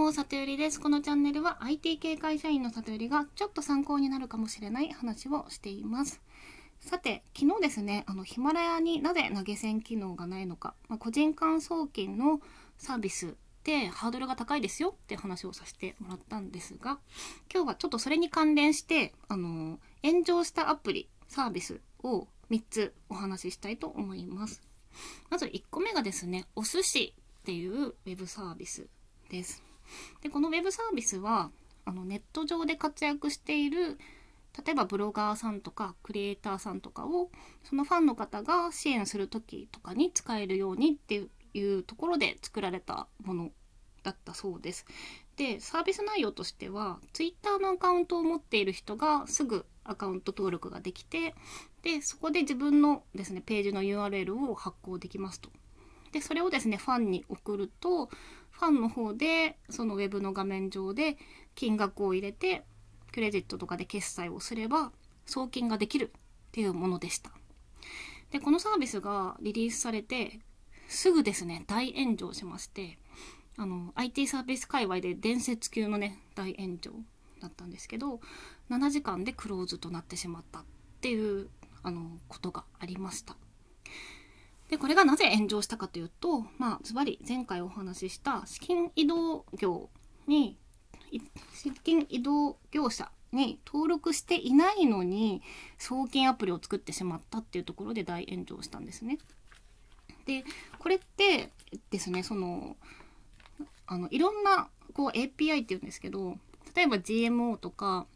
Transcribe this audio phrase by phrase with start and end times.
[0.00, 0.80] も、里よりです。
[0.80, 6.22] このチャンネルは IT 系会社員の里よりがちょっと参考になるかもしれない話をしています。
[6.80, 12.40] さて、昨日ですね、あの、ヒマラヤになぜ投げ銭機能がないのか、まあ、個人間送金の
[12.78, 16.98] サービスでハードルが高いですよって話をさせてもらったんですが、
[17.52, 24.62] 今日はちょっとそれに関連して、あの、炎上したアプリ、サービスを3つお話ししたいと思います。
[25.28, 28.86] まず1個目がですね、お寿司っていうウェブサービス
[29.28, 29.69] です。
[30.22, 31.50] でこのウェブサービスは
[31.84, 33.98] あのネット上で活躍している
[34.64, 37.30] 例えばブロガーさんとかクリエイターさんとかを
[37.64, 43.50] そのファンの方が支援する時とかに使えるようにっていうところで作られたもの
[44.02, 44.86] だったそうです。
[45.36, 51.34] でサービス内容としては Twitter のアカウントを持っている人がすぐアカウント登録ができて
[51.82, 55.50] でそこで自分のですねページの URL を発行できますと。
[56.12, 58.10] でそれをですねファンに送ると
[58.60, 61.16] ファンの方でそのウェブの画面上で
[61.54, 62.62] 金額を入れて
[63.10, 64.92] クレジットとかで決済をすれば
[65.24, 67.30] 送金ができるっていうものでした。
[68.30, 70.40] で、このサービスがリリースされて
[70.88, 72.98] すぐですね、大炎上しまして、
[73.56, 76.90] あの、IT サービス界隈で伝説級のね、大炎上
[77.40, 78.20] だったんですけど、
[78.68, 80.64] 7時間でクローズとなってしまったっ
[81.00, 81.48] ていう、
[81.82, 83.36] あの、ことがありました。
[84.70, 89.90] で、これがなぜ炎上したかというと、まあ、ズバリ前回お話しした資金移動業
[90.28, 90.56] に、
[91.52, 95.42] 資金移動業者に登録していないのに
[95.76, 99.18] 送金アプリを作ってしまったっていうところで大炎上したんですね。
[100.24, 100.44] で、
[100.78, 101.50] これって
[101.90, 102.76] ですね、その、
[103.88, 106.38] あの、いろんなこう API っていうんですけど、
[106.76, 108.06] 例えば GMO とか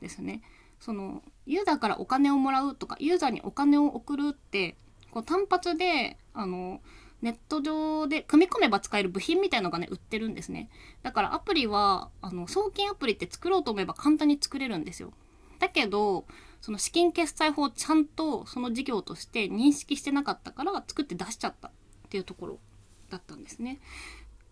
[0.00, 0.42] ですね、
[0.78, 4.76] その、ユーザーからお金をもらうとか、ユーザーにお金を送るって
[5.14, 6.80] こう単発で、あの、
[7.22, 10.68] ネット上で組み込めば使える部品みたいのがね、売ってるんですね。
[11.04, 15.12] だからアプリは、あの、送金アプリって作ろうと思えば簡単に作れるんですよ。
[15.60, 16.26] だけど、
[16.60, 21.70] その資金決済法をちゃんとその事業として認識してなかったから作って出しちゃったっ
[22.10, 22.58] ていうところ
[23.08, 23.78] だったんですね。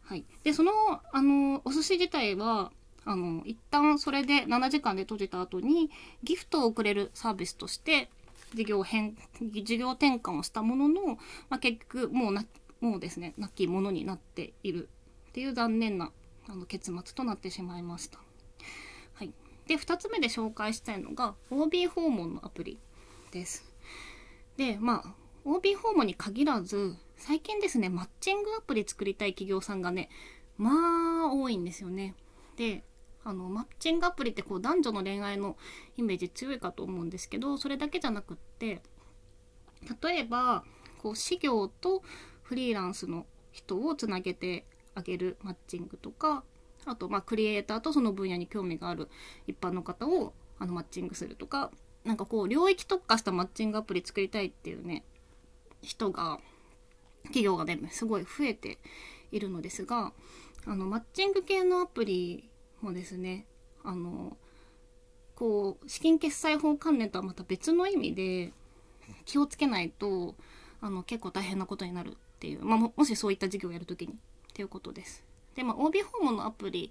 [0.04, 0.24] はい。
[0.44, 0.70] で、その、
[1.12, 2.70] あの、お寿司自体は、
[3.04, 5.90] あの、一旦それで7時間で閉じた後に
[6.22, 8.08] ギフトをくれるサービスとして
[8.54, 11.18] 事業変、事業転換をしたものの、
[11.48, 12.44] まあ、結局もうな、
[12.80, 14.88] もうですね、なきものになっている
[15.30, 16.12] っていう残念な
[16.48, 18.18] あの結末となってしまいました。
[19.14, 19.32] はい。
[19.66, 22.78] で、2つ目で紹介したいのが OB 訪問のアプリ
[23.30, 23.64] です。
[24.56, 25.14] で、まあ、
[25.44, 30.08] OB 訪問に限らず、最近ですね、マッチングアプリ作りたい企業さんがね、
[30.58, 32.14] まあ、多いんですよね。
[32.56, 32.84] で、
[33.24, 35.56] あのマッチングアプリってこう男女の恋愛の
[35.96, 38.82] イメージ強いかと思うんですけどそれだけじゃなくって
[40.02, 40.64] 例えば
[40.98, 42.02] こう私業と
[42.42, 46.44] フリーランスの人をつなげてあげるマッチングとか
[46.84, 49.08] あとまあクリエイターとその分野に興味がある
[49.46, 51.70] 一般の方をあのマッチングするとか
[52.04, 55.04] なんかこう領域特化したマッチングアプリ作りたいっていうね
[55.80, 56.40] 人が
[57.24, 58.78] 企業がねすごい増えて
[59.30, 60.12] いるのですが
[60.66, 62.50] あのマッチング系のアプリ
[62.82, 63.46] もですね
[63.84, 64.36] あの
[65.34, 68.52] こう資金決済法関連とはまた別の意味で
[69.24, 70.34] 気をつけないと
[70.80, 74.16] あの結構大変なことになるっていう、まあ、もしそういった事業をやるときにっ
[74.52, 75.24] ていうことです。
[75.54, 76.90] で、まあ、OB 訪問のアプリ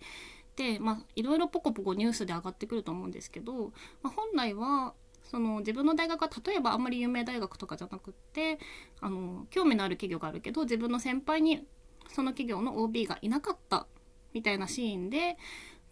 [0.56, 3.72] で、まあ、いろいろポコポコニュースで上がってくると思うんですけど、
[4.02, 8.59] まあ、本来はその自分の大学は例えばあんまり有名大学とかじゃなくって
[9.00, 11.66] あの興味のある企業があるけど自分の先輩に
[12.09, 13.88] その企業の OB がいなかった
[14.34, 15.38] みたいなシーンで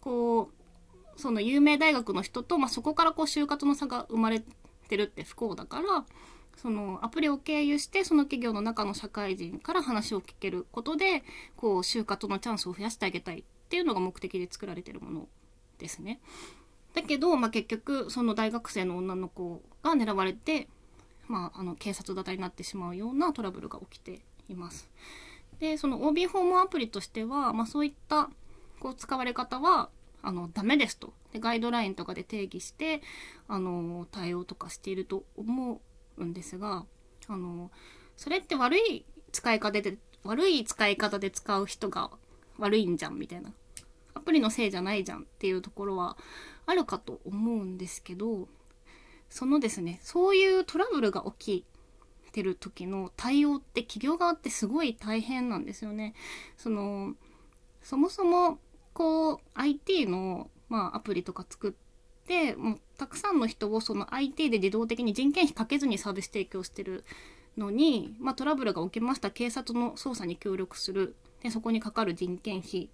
[0.00, 0.50] こ
[1.16, 4.42] う、その有名大学の人と、まあ、そこからこう就活の差が生まれ
[4.88, 6.04] てるって不幸だから、
[6.56, 11.22] そのアプリを経由してその企業の中の社会人から話を聞けることで、
[11.56, 15.28] こう就活のチャンスを増やしてあげたいっていうのが目的で作られてるもの
[15.78, 16.20] ですね。
[16.94, 20.68] だけど、まあ、結局その大学生の女の子が狙われて、
[21.28, 24.90] まあ、あの警察沙汰になってしまうようなトラブルが起きています。
[25.60, 28.30] で、その OB 訪問アプリとしては、まあ、そういった
[28.80, 29.90] こう使われ方は
[30.22, 33.02] あのダメですとでガイドラインとかで定義して
[33.48, 35.80] あの対応とかしていると思
[36.18, 36.84] うんですが
[37.28, 37.70] あの
[38.16, 42.10] それって悪い使い方で悪い使い方で使う人が
[42.58, 43.52] 悪いんじゃんみたいな
[44.14, 46.18] アプリのせいじゃないじゃんっていうところは
[46.66, 48.48] あるかと思うんですけど
[49.30, 56.14] そのですねそういうトラブルが起きてる時の対応って企業側ってすごい大変なんですよね。
[56.56, 57.14] その
[57.82, 58.58] そもそも
[58.92, 67.04] こう IT の、まあ、アプリとか作ってもうたくさんの人をその IT で自動的に人件費かけずにサービス提供してる
[67.56, 72.90] のに、まあ、トラブルが起きました警察の捜査に協力するでそこにかかる人件費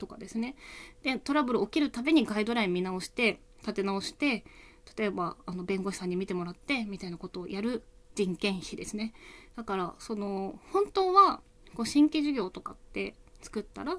[0.00, 0.56] とかですね。
[1.04, 4.44] で、トラブル起きるたびにガイドライン見直して、立て直して、
[4.96, 7.84] 例えば、あの、弁護士さんに見てもらって、みたいなことをやる
[8.16, 9.12] 人件費ですね。
[9.54, 11.40] だから、その、本当は、
[11.76, 13.96] こう、新規事業とかって作ったら、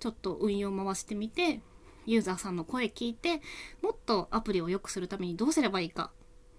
[0.00, 1.60] ちょっと運用回してみて、
[2.06, 3.40] ユーザーさんの声聞いて、
[3.82, 6.10] もっとアプリを良くするためにどうすればいいか。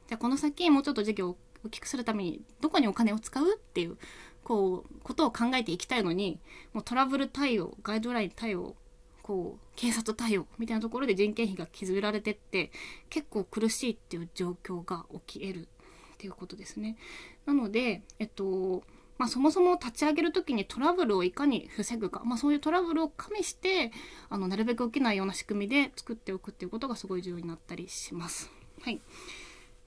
[0.08, 3.98] じゃあこの先もうちょっと事業を大きくするためにどこにお金を使うっていう、
[4.44, 6.40] こう、ことを考えていきたいのに、
[6.74, 8.76] もうトラブル対応、ガイドライン対応、
[9.22, 12.72] こう、警察対応みたいなところで人件費が削られてって、
[13.10, 15.68] 結構苦しいっていう状況が起き得る
[16.14, 16.98] っていうことですね。
[17.46, 18.84] なので、えっと、
[19.18, 23.92] まあ、そもそも立ち上げる時にトラブルをいかに防ぐか、まあ、そういうトラブルを加味して
[24.30, 28.50] あのなるべく起きないような仕組みで作っておくっていうことがすごい重要になったりします。
[28.82, 29.00] はい、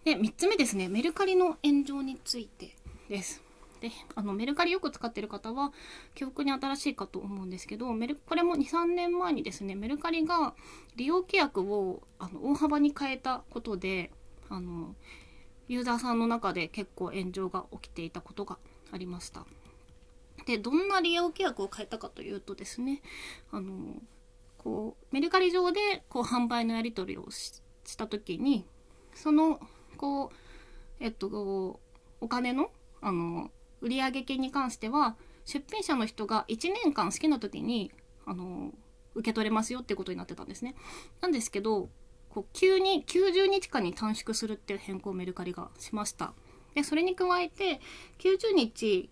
[0.05, 2.77] で3つ目ですねメルカリの炎上について
[3.09, 3.43] です。
[3.81, 5.73] であのメルカリよく使ってる方は
[6.15, 10.55] 記憶に新しいかと思うんですけどメルこれも23年前にですねメルカリが
[10.97, 14.11] 利用規約をあの大幅に変えたことで
[14.49, 14.95] あの
[15.69, 18.59] ユーザーさんの中で結構炎上が起きていたことが
[18.95, 19.45] ありました。
[20.47, 23.03] で、どんな利用規約を変えたかというとですね、
[23.51, 23.97] あの、
[24.59, 27.63] こう、メルカリ上でこう販売のやり取りをし
[27.97, 28.67] た時に、
[29.15, 29.61] その、
[29.97, 30.31] こう、
[31.01, 31.81] えっと、
[32.21, 32.71] お金の、
[33.01, 33.51] あの、
[33.81, 37.93] 売上金に関しては、出品者の人が1年間好きな時に、
[38.25, 38.73] あの、
[39.15, 40.75] 受け取れますよってことになってたんですね。
[41.21, 41.89] なんですけど、
[42.29, 46.35] こう急に90日間に短縮するっていう変更をメルカリがしました。
[46.75, 47.81] でそれに加えて
[48.19, 49.09] 90日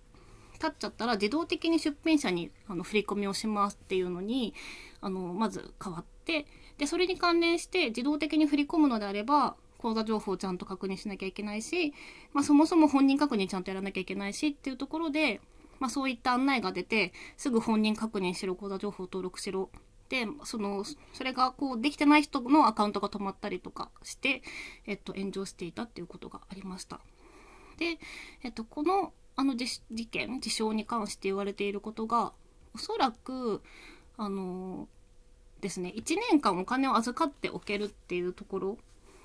[0.59, 4.55] 経っちゃったら自動的に出品者にあの振り込みをしますっていうのに
[5.01, 6.47] あのまず変わって
[6.79, 11.93] でそれに関連して自動的に振り込むのであれば口座情報をちゃんと確認しなきゃいけないし、
[12.33, 15.41] まあ、そもそも本人確認ちゃんとやらなきゃいけないしっていうところで、
[15.81, 19.71] まあ、そういった案内が出てすぐ本人確認しろ口座情報登録しろ
[20.09, 24.43] でそのそれがこうできてない人のアカウントが止まったりとかして、
[24.87, 27.01] えっと、炎上していたっていうことがありました。
[27.83, 27.99] で、
[28.45, 29.81] えっと、このあの事
[30.11, 32.33] 件事象に関して言われていることが
[32.75, 33.63] おそらく
[34.19, 34.89] あの
[35.63, 38.79] ですね1年間お金を預かっておけるっていうところ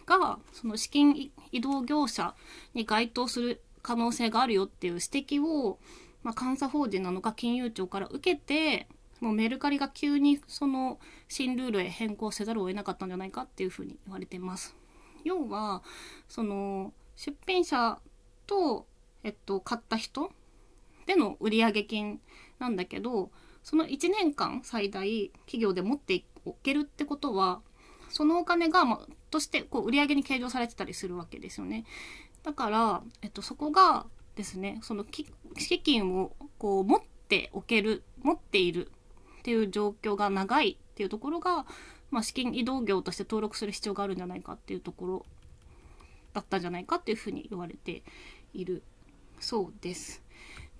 [0.05, 2.33] がその資金移動業者
[2.73, 5.77] に該当する可能性があるよっていう指摘を、
[6.23, 8.87] まあ、監査法人なのか金融庁から受けて
[9.19, 14.75] もうメルカリが急にその新ルールへ変更せざるを得なかったんじゃないかっていうふうに言われてます。
[15.23, 15.83] 要は
[16.29, 17.99] その出品者
[18.47, 18.87] と、
[19.23, 20.31] えっと、買った人
[21.05, 22.19] での売上金
[22.59, 23.31] なんだけど
[23.63, 27.61] その1年間最大企業で持っておけるってことは
[28.09, 31.85] そのお金が、ま、としてこう売上に計上されてたりするわけですよね。
[32.43, 34.05] だから、えっと、そこが
[34.35, 35.05] ですねその
[35.57, 38.89] 資金をこう持っておける持っている
[39.39, 41.65] っていう状況が長いっていうところが、
[42.09, 45.25] まあ、資金移動業として登録する必要があるんじゃないかっていうところ
[46.33, 48.03] だったんじゃないかっていうふうに言われて
[48.59, 48.83] いる
[49.39, 50.21] そうです。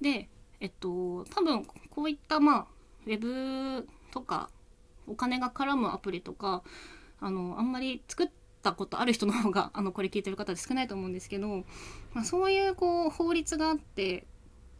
[0.02, 0.30] で、
[0.60, 2.68] えっと、多分こういったまあ、
[3.06, 4.50] ウェブとか
[5.08, 6.64] お金が絡むアプリとか、
[7.20, 8.30] あの、あんまり作っ
[8.62, 11.64] たことある人の方が、 あの、これ聞いてる方で少ないと思うんですけど、
[12.14, 14.28] まあ、そういうこう、法律があって、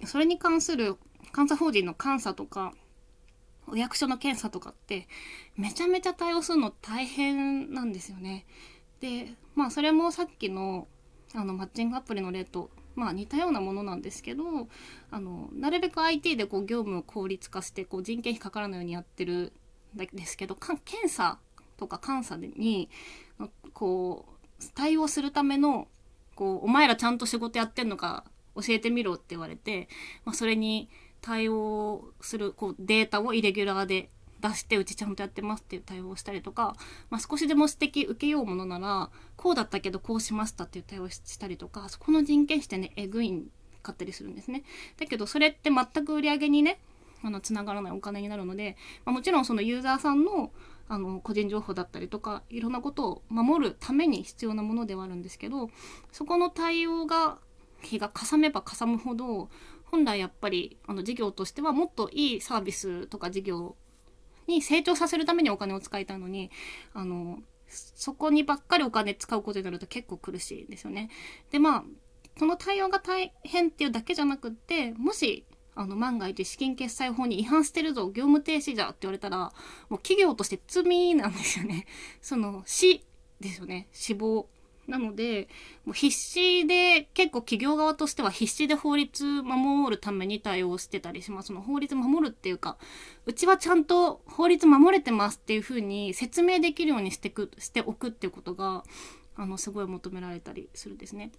[0.06, 0.98] それに関する
[1.36, 2.74] 監査法人の監査とか、
[3.68, 5.08] お役所の検査とかって、
[5.56, 8.46] めちゃめちゃ対応するの大変なんですよね。
[9.00, 10.88] で、まあそれもさっきの
[11.34, 14.44] あのマッチングアプリの例とまあ似たようなものなんですけど
[15.12, 19.54] あのなるべく IT でこう業務を効率化してこう人件費かからないようにやってる
[19.96, 21.38] んですけど検査
[21.78, 22.90] とか監査に
[23.74, 24.26] こ
[24.60, 25.88] う対応するための
[26.36, 28.26] こうお前らちゃんと仕事やってんのか
[28.56, 29.88] 教えてみろって言われて、
[30.26, 30.90] まあ、それに
[31.22, 34.10] 対応するこうデータをイレギュラーで
[34.42, 36.76] 出してうちちゃんとやってますっていう対応をしたりとか、
[37.10, 43.48] まあ、少しでも指摘受けようものならこうだったけどこうしましたっていう対応をしたりとかそこの人件費ってねえぐいん
[43.82, 44.64] かったりするんですね。
[44.98, 46.80] だけどそれって全く売り上げにね
[47.24, 50.52] あの繋がらないお金になるので、まあ、もちろんそのユーザーさんの
[50.90, 55.70] あの個人情報だったりとかいろんなことを守るために必要なものではあるんですけど
[56.14, 57.40] そこの対応が
[57.82, 59.50] 日がかさめばかさむほど
[59.84, 63.76] 本来やっぱりあの事業としてはもっといいサービスとか事業
[64.48, 66.52] に成長させるためにお金を使いたいのに、
[66.94, 71.10] あの、そこにばっかりお金使うことになると結構苦しいですよね。
[71.52, 71.84] で、まあ、
[72.38, 79.52] その対応が大変っていうだけじゃなくって、もし、あの、万が一資金決済法に違反してるぞ、業務停止じゃって言われたら、
[79.90, 81.86] もう企業として罪なんですよね。
[82.22, 83.06] その、死
[83.40, 83.88] ですよね。
[83.92, 84.48] 死亡
[84.88, 85.50] なので、
[85.86, 91.48] もう必死で、結構企業側としては必死で法律守るために対応してたりします。
[91.48, 92.78] その法律守るっていうか、
[93.26, 98.84] うちはちゃんと法律守れてますっていうふうに説明できるようにしてく、しておくっていうことが、
[99.36, 101.32] あの、すごい求められたりするんですね。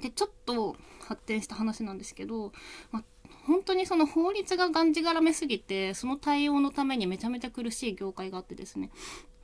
[0.00, 2.52] で、ちょっと発展した話なんですけど、
[2.92, 3.02] ま
[3.46, 8.90] 本当にその法律ががんじがらめすぎて、その対応のためにめちゃめちゃ苦しい業界があってですね、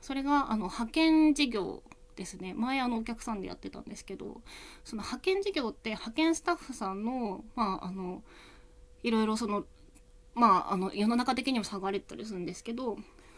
[0.01, 1.83] それが、あの、派遣事業
[2.17, 4.41] ですね前あのお客さんでやってたんですけど
[4.83, 8.23] その派遣事業って派遣スタッフさんのまああの
[9.03, 9.63] いろいろその
[10.35, 12.97] まああの世の中的にも差がれたりするんですけど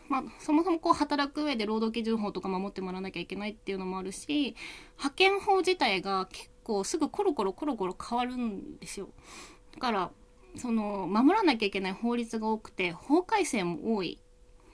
[0.10, 4.56] まあ、そもそもこう働く上で労働基準法とか守ってもらわなきゃいけないっていうのもあるし
[4.98, 9.10] 派遣法自体が結構すぐコロコロコロコロ変わるんですよ。
[9.74, 10.12] だから
[10.58, 14.20] その守らなきゃいけない法律が多くて法改正も多い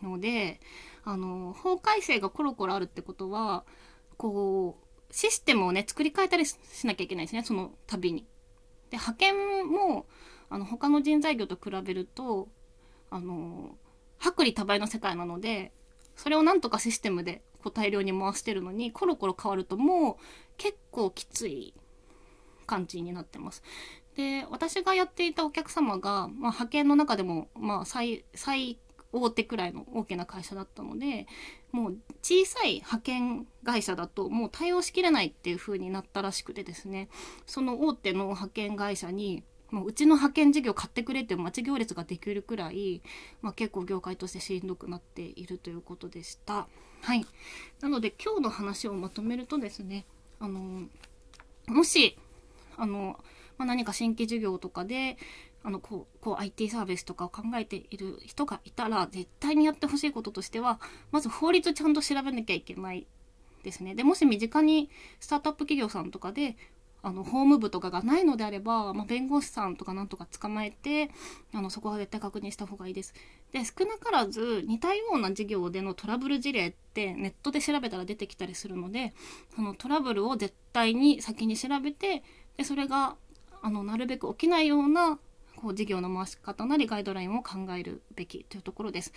[0.01, 0.61] ので
[1.03, 3.65] あの法改正がコロコロあるってことは
[4.17, 8.21] こう、システムをね、作り変えたりしなきゃいけないですね、その度に。
[8.89, 10.05] で、派遣も、
[10.49, 12.49] あの、他の人材業と比べると、
[13.09, 13.77] あの、
[14.19, 15.71] 薄利多売の世界なので、
[16.15, 20.15] それをなんとかシステムでこう大量に回してるのに、コロコロ変わるともう
[20.57, 21.73] 結構きつい
[22.65, 23.63] 感じになってます。
[24.15, 28.79] で、私がやっていたお客様が、まあ、派遣の中でも、まあ、最、最
[29.21, 31.27] 大手くらいの大きな会社だったので
[31.71, 37.09] もう小さい派遣会社だともう対応しきれないっていう風になったらしくてですね
[37.45, 43.01] その大手の派遣会社にもううちの派遣事業買ってくれって待ち行列ができるくらい、
[43.41, 46.67] まあ、結構業界としてしんどくなっているということでした。
[47.01, 47.25] はい。
[47.81, 50.05] なので今日の話をまとめるとですね、
[50.39, 50.87] あの、
[51.67, 52.17] もし、
[52.77, 53.19] あの、
[53.57, 55.17] まあ、何か新規事業とかで、
[55.65, 60.79] あの、こう、こう IT サービスとかを考えている人がいたら、絶対にやってほしいこととしては、
[61.11, 63.07] まず法律ちゃんと調べなきゃいけない
[63.63, 63.95] ですね。
[63.95, 66.55] で、もし身近にスタートアップ企業さんとかで、
[67.01, 71.09] あの、法務部とかがないのであれば、まあ、弁護士さんとかなんとか捕まえて、
[71.51, 73.15] あの、そこは絶対確認した方がいいです。
[73.51, 79.15] で、少なからず似たような事業でのトラブル事例ってネットで調べたら出てきたりするので、
[79.55, 82.23] そのトラブルを絶対に先に調べて、
[82.55, 83.15] で、それが、
[83.63, 85.19] あの、なるべく起きないような
[85.55, 89.13] こう事業の回し方なりガイドラインを考えるべきというところです。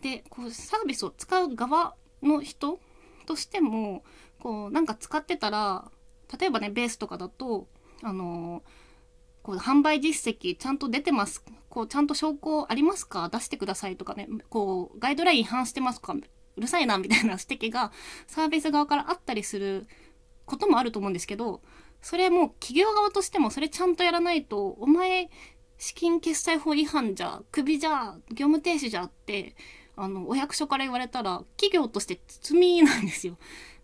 [0.00, 2.80] で、こうサービスを使う側の人
[3.26, 4.04] としても、
[4.40, 5.90] こうなんか使ってたら、
[6.38, 7.68] 例えばね、ベースとかだと、
[8.02, 8.62] あの
[9.42, 13.28] こう販売実績ちゃんと出てますこうちゃんと証拠ありますか？
[13.28, 16.14] 出してくださいとかね、こうガイドライン違反してますか？
[16.14, 17.92] うるさいなみたいな指摘が
[18.26, 19.86] サービス側からあったりする
[20.44, 21.62] こともあると思うんですけど、
[22.02, 25.30] それも企業側としてもそれちゃんとやらないと、お前
[25.82, 29.56] 資金決済法違反じゃ、クビじゃ、業務停止じゃって、
[29.96, 33.36] あの、お役所から言われたら、企業として罪なんですよ。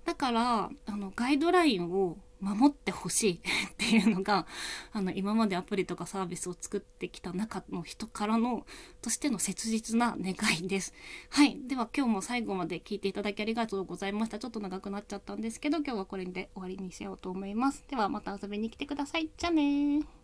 [0.04, 3.34] だから、あの、ガイドラインを守ってほしい
[3.72, 4.46] っていうのが、
[4.92, 8.64] あの、今までアプリとかサービスを作ってきた中の人からの、
[9.02, 10.94] としての切実な願いです。
[11.30, 11.58] はい。
[11.66, 14.38] では今日も最後まで聞いていただきありがとうございました。
[14.38, 17.84] ちょっと長くなっちゃったんですけど、今日はこれで終わりにしようと思います。
[17.88, 19.30] ではまた遊びに来てください。
[19.36, 20.17] じゃあねー。